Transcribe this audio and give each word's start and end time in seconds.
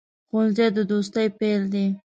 ښوونځی 0.29 0.67
د 0.75 0.79
دوستۍ 0.91 1.27
پیل 1.39 1.61
دی 1.73 1.85